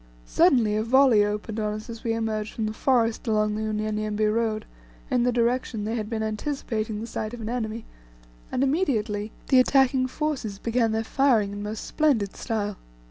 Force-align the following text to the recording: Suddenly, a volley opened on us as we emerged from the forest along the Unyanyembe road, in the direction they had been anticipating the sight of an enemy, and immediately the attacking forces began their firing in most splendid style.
Suddenly, 0.25 0.75
a 0.77 0.81
volley 0.83 1.23
opened 1.23 1.59
on 1.59 1.75
us 1.75 1.87
as 1.87 2.03
we 2.03 2.13
emerged 2.13 2.55
from 2.55 2.65
the 2.65 2.73
forest 2.73 3.27
along 3.27 3.53
the 3.53 3.69
Unyanyembe 3.69 4.25
road, 4.33 4.65
in 5.11 5.21
the 5.21 5.31
direction 5.31 5.83
they 5.85 5.93
had 5.93 6.09
been 6.09 6.23
anticipating 6.23 6.99
the 7.01 7.05
sight 7.05 7.35
of 7.35 7.41
an 7.41 7.49
enemy, 7.49 7.85
and 8.51 8.63
immediately 8.63 9.31
the 9.49 9.59
attacking 9.59 10.07
forces 10.07 10.57
began 10.57 10.91
their 10.91 11.03
firing 11.03 11.51
in 11.51 11.61
most 11.61 11.83
splendid 11.85 12.35
style. 12.35 12.77